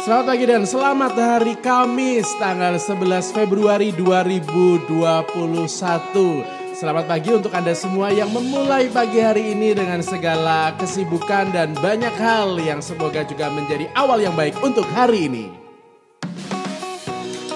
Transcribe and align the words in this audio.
Selamat 0.00 0.32
pagi 0.32 0.48
dan 0.48 0.64
selamat 0.64 1.12
hari 1.12 1.60
Kamis 1.60 2.24
tanggal 2.40 2.80
11 2.80 3.36
Februari 3.36 3.92
2021. 3.92 4.88
Selamat 6.72 7.04
pagi 7.04 7.36
untuk 7.36 7.52
Anda 7.52 7.76
semua 7.76 8.08
yang 8.08 8.32
memulai 8.32 8.88
pagi 8.88 9.20
hari 9.20 9.52
ini 9.52 9.76
dengan 9.76 10.00
segala 10.00 10.72
kesibukan 10.80 11.52
dan 11.52 11.76
banyak 11.76 12.16
hal 12.16 12.56
yang 12.56 12.80
semoga 12.80 13.28
juga 13.28 13.52
menjadi 13.52 13.92
awal 13.92 14.24
yang 14.24 14.32
baik 14.32 14.56
untuk 14.64 14.88
hari 14.88 15.28
ini. 15.28 15.52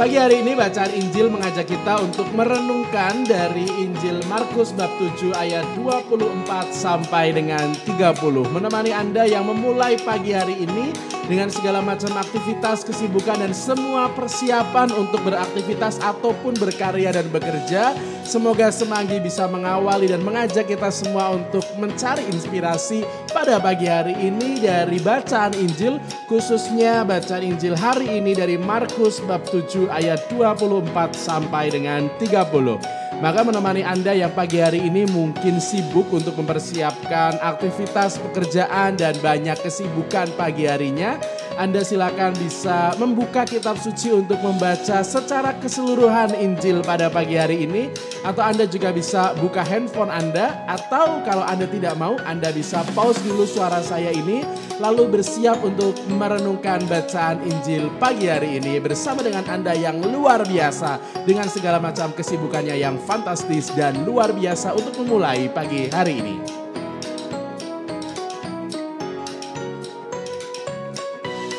Pagi 0.00 0.16
hari 0.16 0.40
ini 0.40 0.56
bacaan 0.56 0.96
Injil 0.96 1.28
mengajak 1.28 1.68
kita 1.68 2.00
untuk 2.00 2.24
merenungkan 2.32 3.20
dari 3.28 3.68
Injil 3.84 4.16
Markus 4.32 4.72
bab 4.72 4.88
7 4.96 5.36
ayat 5.36 5.68
24 5.76 6.72
sampai 6.72 7.36
dengan 7.36 7.76
30. 7.84 8.16
Menemani 8.48 8.96
Anda 8.96 9.28
yang 9.28 9.44
memulai 9.44 10.00
pagi 10.00 10.32
hari 10.32 10.64
ini 10.64 11.19
dengan 11.30 11.46
segala 11.46 11.78
macam 11.78 12.10
aktivitas, 12.18 12.82
kesibukan 12.82 13.38
dan 13.38 13.54
semua 13.54 14.10
persiapan 14.10 14.90
untuk 14.98 15.22
beraktivitas 15.22 16.02
ataupun 16.02 16.58
berkarya 16.58 17.14
dan 17.14 17.30
bekerja. 17.30 17.94
Semoga 18.26 18.74
semanggi 18.74 19.22
bisa 19.22 19.46
mengawali 19.46 20.10
dan 20.10 20.26
mengajak 20.26 20.66
kita 20.66 20.90
semua 20.90 21.38
untuk 21.38 21.62
mencari 21.78 22.26
inspirasi 22.34 23.06
pada 23.30 23.62
pagi 23.62 23.86
hari 23.86 24.18
ini 24.18 24.58
dari 24.58 24.98
bacaan 24.98 25.54
Injil 25.54 26.02
khususnya 26.26 27.06
bacaan 27.06 27.46
Injil 27.46 27.78
hari 27.78 28.18
ini 28.18 28.34
dari 28.34 28.58
Markus 28.58 29.22
bab 29.22 29.46
7 29.46 29.86
ayat 29.86 30.26
24 30.34 31.14
sampai 31.14 31.70
dengan 31.70 32.10
30. 32.18 32.99
Maka 33.20 33.44
menemani 33.44 33.84
Anda 33.84 34.16
yang 34.16 34.32
pagi 34.32 34.64
hari 34.64 34.80
ini 34.80 35.04
mungkin 35.12 35.60
sibuk 35.60 36.08
untuk 36.08 36.40
mempersiapkan 36.40 37.36
aktivitas 37.44 38.16
pekerjaan 38.16 38.96
dan 38.96 39.12
banyak 39.20 39.60
kesibukan 39.60 40.32
pagi 40.40 40.64
harinya. 40.64 41.20
Anda 41.60 41.84
silakan 41.84 42.32
bisa 42.40 42.96
membuka 42.96 43.44
kitab 43.44 43.76
suci 43.76 44.08
untuk 44.08 44.40
membaca 44.40 45.04
secara 45.04 45.52
keseluruhan 45.60 46.32
Injil 46.32 46.80
pada 46.80 47.12
pagi 47.12 47.36
hari 47.36 47.68
ini. 47.68 47.92
Atau 48.24 48.40
Anda 48.40 48.64
juga 48.64 48.88
bisa 48.88 49.36
buka 49.36 49.60
handphone 49.68 50.08
Anda. 50.08 50.56
Atau 50.64 51.20
kalau 51.28 51.44
Anda 51.44 51.68
tidak 51.68 52.00
mau, 52.00 52.16
Anda 52.24 52.48
bisa 52.56 52.80
pause 52.96 53.20
dulu 53.20 53.44
suara 53.44 53.84
saya 53.84 54.16
ini. 54.16 54.48
Lalu 54.80 55.20
bersiap 55.20 55.60
untuk 55.60 55.92
merenungkan 56.08 56.80
bacaan 56.88 57.44
Injil 57.44 57.92
pagi 58.00 58.32
hari 58.32 58.56
ini 58.56 58.80
bersama 58.80 59.20
dengan 59.20 59.44
Anda 59.44 59.76
yang 59.76 60.00
luar 60.00 60.48
biasa. 60.48 60.96
Dengan 61.28 61.52
segala 61.52 61.76
macam 61.76 62.16
kesibukannya 62.16 62.80
yang 62.80 62.96
fantastis 63.04 63.68
dan 63.76 64.08
luar 64.08 64.32
biasa 64.32 64.72
untuk 64.72 64.96
memulai 65.04 65.52
pagi 65.52 65.84
hari 65.92 66.24
ini. 66.24 66.36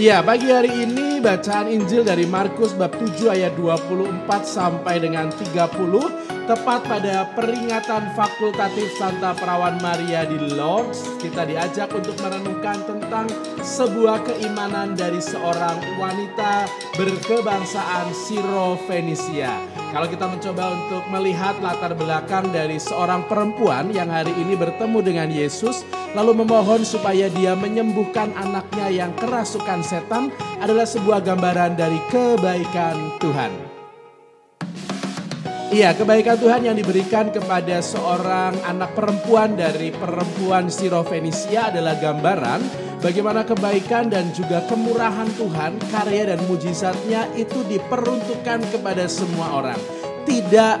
Iya, 0.00 0.24
pagi 0.24 0.48
hari 0.48 0.72
ini 0.72 1.11
bacaan 1.22 1.70
Injil 1.70 2.02
dari 2.02 2.26
Markus 2.26 2.74
bab 2.74 2.98
7 2.98 3.30
ayat 3.30 3.54
24 3.54 4.26
sampai 4.42 4.98
dengan 4.98 5.30
30 5.30 5.54
tepat 6.50 6.82
pada 6.82 7.30
peringatan 7.38 8.10
fakultatif 8.18 8.90
Santa 8.98 9.30
Perawan 9.38 9.78
Maria 9.78 10.26
di 10.26 10.34
Lourdes. 10.58 11.06
Kita 11.22 11.46
diajak 11.46 11.94
untuk 11.94 12.18
merenungkan 12.18 12.82
tentang 12.82 13.30
sebuah 13.62 14.26
keimanan 14.26 14.98
dari 14.98 15.22
seorang 15.22 15.78
wanita 16.02 16.66
berkebangsaan 16.98 18.10
Siro 18.10 18.74
Fenisia. 18.90 19.54
Kalau 19.92 20.08
kita 20.08 20.24
mencoba 20.24 20.72
untuk 20.72 21.04
melihat 21.12 21.60
latar 21.60 21.92
belakang 21.92 22.48
dari 22.48 22.80
seorang 22.80 23.28
perempuan 23.28 23.92
yang 23.92 24.08
hari 24.08 24.32
ini 24.40 24.56
bertemu 24.56 24.98
dengan 25.04 25.28
Yesus, 25.28 25.84
lalu 26.16 26.40
memohon 26.40 26.80
supaya 26.80 27.28
dia 27.28 27.52
menyembuhkan 27.52 28.32
anaknya 28.40 28.88
yang 28.88 29.12
kerasukan 29.20 29.84
setan 29.84 30.32
adalah 30.64 30.88
sebuah 30.88 31.11
gambaran 31.20 31.76
dari 31.76 31.98
kebaikan 32.08 33.18
Tuhan. 33.20 33.72
Iya, 35.72 35.96
kebaikan 35.96 36.36
Tuhan 36.36 36.68
yang 36.68 36.76
diberikan 36.76 37.32
kepada 37.32 37.80
seorang 37.80 38.52
anak 38.68 38.92
perempuan 38.92 39.56
dari 39.56 39.88
perempuan 39.88 40.68
Sirofenisia 40.68 41.72
adalah 41.72 41.96
gambaran 41.96 42.60
bagaimana 43.00 43.40
kebaikan 43.40 44.12
dan 44.12 44.28
juga 44.36 44.60
kemurahan 44.68 45.24
Tuhan, 45.32 45.80
karya 45.88 46.36
dan 46.36 46.44
mujizatnya 46.44 47.24
itu 47.40 47.64
diperuntukkan 47.72 48.68
kepada 48.68 49.08
semua 49.08 49.64
orang. 49.64 49.80
Tidak 50.28 50.76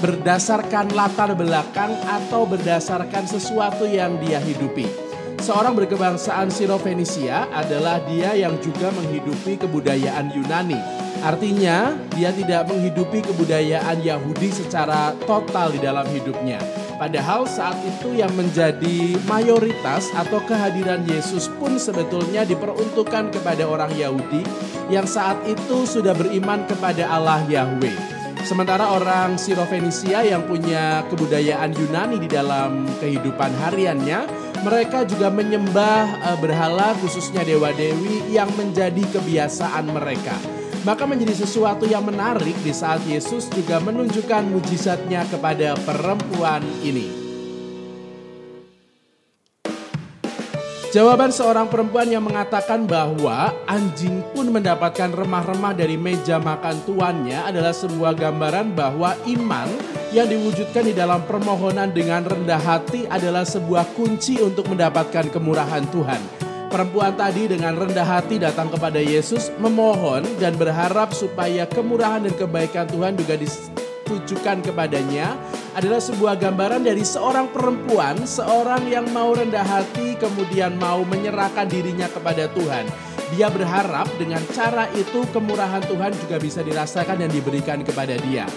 berdasarkan 0.00 0.88
latar 0.96 1.36
belakang 1.36 1.92
atau 2.08 2.48
berdasarkan 2.48 3.28
sesuatu 3.28 3.84
yang 3.84 4.16
dia 4.24 4.40
hidupi. 4.40 5.07
Seorang 5.38 5.78
berkebangsaan 5.78 6.50
Sirofenisia 6.50 7.46
adalah 7.54 8.02
dia 8.04 8.34
yang 8.34 8.58
juga 8.58 8.90
menghidupi 8.90 9.54
kebudayaan 9.62 10.34
Yunani. 10.34 10.78
Artinya, 11.22 11.98
dia 12.14 12.30
tidak 12.30 12.70
menghidupi 12.70 13.22
kebudayaan 13.26 14.02
Yahudi 14.02 14.54
secara 14.54 15.14
total 15.26 15.74
di 15.74 15.82
dalam 15.82 16.06
hidupnya. 16.10 16.62
Padahal 16.98 17.46
saat 17.46 17.78
itu 17.86 18.18
yang 18.18 18.30
menjadi 18.34 19.14
mayoritas 19.30 20.10
atau 20.18 20.42
kehadiran 20.42 21.06
Yesus 21.06 21.46
pun 21.62 21.78
sebetulnya 21.78 22.42
diperuntukkan 22.42 23.30
kepada 23.38 23.62
orang 23.70 23.94
Yahudi 23.94 24.42
yang 24.90 25.06
saat 25.06 25.38
itu 25.46 25.86
sudah 25.86 26.14
beriman 26.18 26.66
kepada 26.66 27.06
Allah 27.06 27.42
Yahweh. 27.46 28.18
Sementara 28.42 28.94
orang 28.94 29.38
Sirofenisia 29.38 30.26
yang 30.26 30.46
punya 30.46 31.06
kebudayaan 31.10 31.74
Yunani 31.74 32.18
di 32.22 32.28
dalam 32.30 32.86
kehidupan 32.98 33.50
hariannya, 33.62 34.47
mereka 34.62 35.06
juga 35.06 35.30
menyembah 35.30 36.36
berhala 36.42 36.94
khususnya 36.98 37.42
dewa-dewi 37.46 38.32
yang 38.32 38.50
menjadi 38.58 39.02
kebiasaan 39.14 39.90
mereka. 39.90 40.34
Maka 40.86 41.04
menjadi 41.04 41.42
sesuatu 41.44 41.84
yang 41.84 42.06
menarik 42.06 42.54
di 42.62 42.70
saat 42.70 43.02
Yesus 43.04 43.50
juga 43.50 43.82
menunjukkan 43.82 44.46
mujizatnya 44.46 45.26
kepada 45.26 45.74
perempuan 45.82 46.62
ini. 46.86 47.28
Jawaban 50.88 51.28
seorang 51.28 51.68
perempuan 51.68 52.08
yang 52.08 52.24
mengatakan 52.24 52.88
bahwa 52.88 53.52
anjing 53.68 54.24
pun 54.32 54.48
mendapatkan 54.48 55.12
remah-remah 55.12 55.76
dari 55.76 56.00
meja 56.00 56.40
makan 56.40 56.80
tuannya 56.88 57.44
adalah 57.44 57.76
sebuah 57.76 58.16
gambaran 58.16 58.72
bahwa 58.72 59.12
iman 59.28 59.68
yang 60.08 60.24
diwujudkan 60.24 60.88
di 60.88 60.96
dalam 60.96 61.20
permohonan 61.28 61.92
dengan 61.92 62.24
rendah 62.24 62.60
hati 62.60 63.04
adalah 63.12 63.44
sebuah 63.44 63.92
kunci 63.92 64.40
untuk 64.40 64.72
mendapatkan 64.72 65.28
kemurahan 65.28 65.84
Tuhan. 65.92 66.20
Perempuan 66.68 67.16
tadi 67.16 67.48
dengan 67.48 67.76
rendah 67.76 68.04
hati 68.04 68.36
datang 68.40 68.68
kepada 68.68 69.00
Yesus 69.00 69.52
memohon 69.56 70.24
dan 70.36 70.56
berharap 70.56 71.16
supaya 71.16 71.64
kemurahan 71.64 72.28
dan 72.28 72.36
kebaikan 72.36 72.84
Tuhan 72.88 73.16
juga 73.16 73.40
ditujukan 73.40 74.64
kepadanya 74.64 75.32
adalah 75.72 76.00
sebuah 76.00 76.36
gambaran 76.36 76.84
dari 76.84 77.04
seorang 77.04 77.48
perempuan, 77.52 78.20
seorang 78.24 78.84
yang 78.88 79.08
mau 79.12 79.32
rendah 79.32 79.64
hati 79.64 80.16
kemudian 80.20 80.76
mau 80.76 81.04
menyerahkan 81.08 81.68
dirinya 81.68 82.08
kepada 82.08 82.48
Tuhan. 82.52 82.84
Dia 83.36 83.52
berharap 83.52 84.08
dengan 84.16 84.40
cara 84.56 84.88
itu 84.96 85.24
kemurahan 85.36 85.84
Tuhan 85.84 86.16
juga 86.16 86.36
bisa 86.40 86.64
dirasakan 86.64 87.24
dan 87.24 87.28
diberikan 87.32 87.84
kepada 87.84 88.16
dia. 88.24 88.48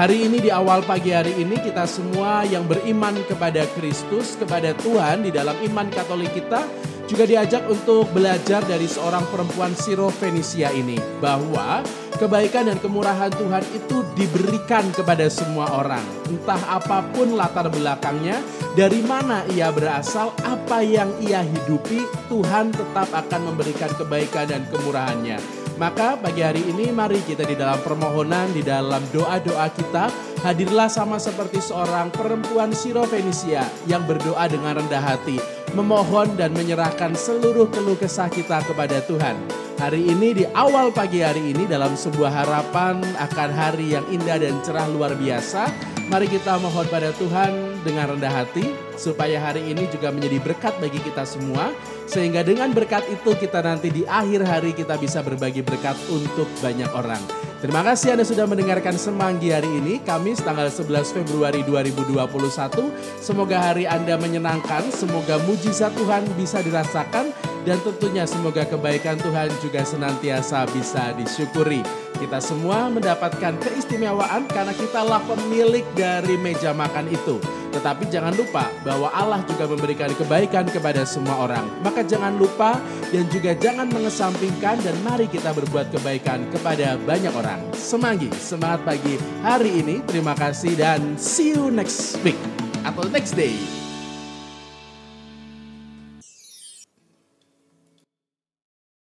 Hari 0.00 0.32
ini 0.32 0.40
di 0.40 0.48
awal 0.48 0.80
pagi 0.80 1.12
hari 1.12 1.36
ini 1.36 1.60
kita 1.60 1.84
semua 1.84 2.40
yang 2.48 2.64
beriman 2.64 3.20
kepada 3.28 3.68
Kristus, 3.76 4.32
kepada 4.32 4.72
Tuhan 4.80 5.20
di 5.20 5.28
dalam 5.28 5.52
iman 5.60 5.92
Katolik 5.92 6.32
kita 6.40 6.64
juga 7.04 7.28
diajak 7.28 7.68
untuk 7.68 8.08
belajar 8.16 8.64
dari 8.64 8.88
seorang 8.88 9.28
perempuan 9.28 9.76
Siro 9.76 10.08
Fenisia 10.08 10.72
ini 10.72 10.96
bahwa 11.20 11.84
kebaikan 12.16 12.72
dan 12.72 12.80
kemurahan 12.80 13.28
Tuhan 13.28 13.60
itu 13.76 14.00
diberikan 14.16 14.88
kepada 14.96 15.28
semua 15.28 15.68
orang. 15.68 16.00
Entah 16.32 16.80
apa 16.80 17.04
pun 17.12 17.36
latar 17.36 17.68
belakangnya, 17.68 18.40
dari 18.72 19.04
mana 19.04 19.44
ia 19.52 19.68
berasal, 19.68 20.32
apa 20.48 20.80
yang 20.80 21.12
ia 21.20 21.44
hidupi, 21.44 22.08
Tuhan 22.32 22.72
tetap 22.72 23.12
akan 23.12 23.52
memberikan 23.52 23.92
kebaikan 24.00 24.48
dan 24.48 24.64
kemurahannya. 24.72 25.59
Maka 25.80 26.12
pagi 26.20 26.44
hari 26.44 26.60
ini 26.68 26.92
mari 26.92 27.16
kita 27.24 27.40
di 27.48 27.56
dalam 27.56 27.80
permohonan, 27.80 28.52
di 28.52 28.60
dalam 28.60 29.00
doa-doa 29.16 29.64
kita, 29.72 30.12
hadirlah 30.44 30.92
sama 30.92 31.16
seperti 31.16 31.56
seorang 31.56 32.12
perempuan 32.12 32.68
Siro 32.76 33.08
Fenisia 33.08 33.64
yang 33.88 34.04
berdoa 34.04 34.44
dengan 34.44 34.76
rendah 34.76 35.00
hati, 35.00 35.40
memohon 35.72 36.36
dan 36.36 36.52
menyerahkan 36.52 37.16
seluruh 37.16 37.72
keluh 37.72 37.96
kesah 37.96 38.28
kita 38.28 38.60
kepada 38.60 39.00
Tuhan. 39.08 39.40
Hari 39.80 40.04
ini 40.04 40.36
di 40.36 40.44
awal 40.52 40.92
pagi 40.92 41.24
hari 41.24 41.56
ini 41.56 41.64
dalam 41.64 41.96
sebuah 41.96 42.44
harapan 42.44 43.00
akan 43.16 43.48
hari 43.48 43.96
yang 43.96 44.04
indah 44.12 44.36
dan 44.36 44.60
cerah 44.60 44.84
luar 44.84 45.16
biasa, 45.16 45.64
mari 46.12 46.28
kita 46.28 46.60
mohon 46.60 46.84
pada 46.92 47.08
Tuhan 47.16 47.69
dengan 47.82 48.16
rendah 48.16 48.30
hati 48.30 48.72
supaya 48.96 49.40
hari 49.40 49.72
ini 49.72 49.88
juga 49.88 50.12
menjadi 50.12 50.38
berkat 50.40 50.74
bagi 50.78 51.00
kita 51.00 51.24
semua 51.24 51.72
sehingga 52.10 52.42
dengan 52.42 52.74
berkat 52.74 53.06
itu 53.06 53.32
kita 53.38 53.62
nanti 53.62 53.88
di 53.88 54.02
akhir 54.02 54.42
hari 54.42 54.74
kita 54.74 54.98
bisa 54.98 55.22
berbagi 55.22 55.62
berkat 55.62 55.94
untuk 56.10 56.50
banyak 56.58 56.90
orang. 56.90 57.22
Terima 57.60 57.84
kasih 57.84 58.16
Anda 58.16 58.24
sudah 58.24 58.48
mendengarkan 58.48 58.96
Semanggi 58.96 59.52
hari 59.52 59.68
ini, 59.68 60.00
Kamis 60.00 60.40
tanggal 60.40 60.72
11 60.72 61.12
Februari 61.12 61.60
2021. 61.68 62.88
Semoga 63.20 63.60
hari 63.60 63.84
Anda 63.84 64.16
menyenangkan, 64.16 64.88
semoga 64.88 65.36
mujizat 65.44 65.92
Tuhan 65.92 66.24
bisa 66.40 66.64
dirasakan 66.64 67.36
dan 67.68 67.76
tentunya 67.84 68.24
semoga 68.24 68.64
kebaikan 68.64 69.20
Tuhan 69.20 69.52
juga 69.60 69.84
senantiasa 69.84 70.64
bisa 70.72 71.12
disyukuri. 71.20 71.84
Kita 72.16 72.40
semua 72.40 72.88
mendapatkan 72.88 73.52
keistimewaan 73.60 74.48
karena 74.48 74.72
kitalah 74.72 75.20
pemilik 75.28 75.84
dari 75.92 76.40
meja 76.40 76.72
makan 76.72 77.12
itu. 77.12 77.59
Tetapi 77.70 78.10
jangan 78.10 78.34
lupa 78.34 78.68
bahwa 78.82 79.08
Allah 79.14 79.40
juga 79.46 79.70
memberikan 79.70 80.10
kebaikan 80.14 80.66
kepada 80.68 81.06
semua 81.06 81.46
orang. 81.46 81.64
Maka 81.86 82.02
jangan 82.02 82.36
lupa 82.36 82.76
dan 83.14 83.24
juga 83.30 83.54
jangan 83.56 83.88
mengesampingkan 83.90 84.82
dan 84.82 84.94
mari 85.06 85.30
kita 85.30 85.54
berbuat 85.54 85.94
kebaikan 85.94 86.46
kepada 86.50 86.98
banyak 87.02 87.32
orang. 87.34 87.62
Semanggi, 87.74 88.28
semangat 88.36 88.82
pagi 88.84 89.16
hari 89.40 89.82
ini. 89.82 90.02
Terima 90.04 90.34
kasih 90.36 90.74
dan 90.74 91.16
see 91.16 91.54
you 91.54 91.70
next 91.70 92.18
week 92.26 92.38
atau 92.84 93.06
next 93.08 93.38
day. 93.38 93.79